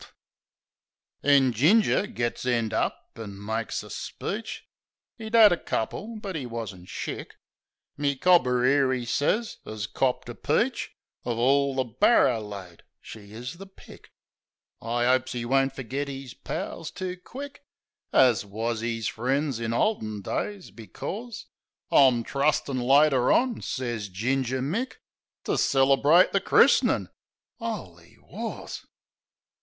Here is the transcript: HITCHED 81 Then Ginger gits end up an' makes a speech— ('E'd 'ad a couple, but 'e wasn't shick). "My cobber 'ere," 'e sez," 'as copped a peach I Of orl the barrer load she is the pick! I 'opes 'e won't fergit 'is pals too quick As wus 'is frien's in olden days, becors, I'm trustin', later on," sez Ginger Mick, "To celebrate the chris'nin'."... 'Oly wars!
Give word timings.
HITCHED 0.01 0.15
81 1.25 1.31
Then 1.45 1.53
Ginger 1.53 2.07
gits 2.07 2.45
end 2.47 2.73
up 2.73 3.11
an' 3.17 3.37
makes 3.45 3.83
a 3.83 3.89
speech— 3.91 4.65
('E'd 5.19 5.35
'ad 5.35 5.51
a 5.51 5.57
couple, 5.57 6.15
but 6.19 6.35
'e 6.35 6.47
wasn't 6.47 6.89
shick). 6.89 7.35
"My 7.97 8.15
cobber 8.15 8.65
'ere," 8.65 8.91
'e 8.93 9.05
sez," 9.05 9.57
'as 9.67 9.85
copped 9.85 10.27
a 10.29 10.33
peach 10.33 10.95
I 11.23 11.29
Of 11.29 11.37
orl 11.37 11.75
the 11.75 11.83
barrer 11.83 12.39
load 12.39 12.81
she 12.99 13.31
is 13.31 13.57
the 13.59 13.67
pick! 13.67 14.11
I 14.81 15.05
'opes 15.05 15.35
'e 15.35 15.45
won't 15.45 15.75
fergit 15.75 16.09
'is 16.09 16.33
pals 16.33 16.89
too 16.89 17.17
quick 17.23 17.63
As 18.11 18.43
wus 18.43 18.81
'is 18.81 19.07
frien's 19.07 19.59
in 19.59 19.71
olden 19.71 20.23
days, 20.23 20.71
becors, 20.71 21.45
I'm 21.91 22.23
trustin', 22.23 22.79
later 22.81 23.31
on," 23.31 23.61
sez 23.61 24.09
Ginger 24.09 24.63
Mick, 24.63 24.93
"To 25.43 25.59
celebrate 25.59 26.31
the 26.31 26.41
chris'nin'."... 26.41 27.09
'Oly 27.59 28.17
wars! 28.19 28.83